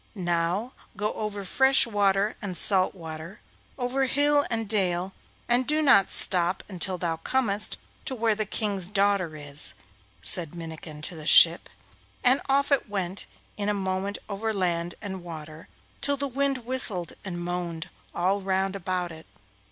'Now 0.15 0.73
go 0.97 1.13
over 1.13 1.45
fresh 1.45 1.85
water 1.85 2.35
and 2.41 2.57
salt 2.57 2.95
water, 2.95 3.39
over 3.77 4.07
hill 4.07 4.47
and 4.49 4.67
dale, 4.67 5.13
and 5.47 5.67
do 5.67 5.79
not 5.79 6.09
stop 6.09 6.63
until 6.67 6.97
thou 6.97 7.17
comest 7.17 7.77
to 8.05 8.15
where 8.15 8.33
the 8.33 8.47
King's 8.47 8.87
daughter 8.87 9.35
is,' 9.35 9.75
said 10.23 10.55
Minnikin 10.55 11.03
to 11.03 11.15
the 11.15 11.27
ship, 11.27 11.69
and 12.23 12.41
off 12.49 12.71
it 12.71 12.89
went 12.89 13.27
in 13.57 13.69
a 13.69 13.75
moment 13.75 14.17
over 14.27 14.51
land 14.51 14.95
and 15.03 15.23
water 15.23 15.67
till 16.01 16.17
the 16.17 16.27
wind 16.27 16.65
whistled 16.65 17.13
and 17.23 17.39
moaned 17.39 17.87
all 18.15 18.41
round 18.41 18.75
about 18.75 19.11
it. 19.11 19.27